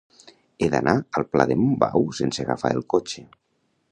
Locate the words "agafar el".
2.47-2.83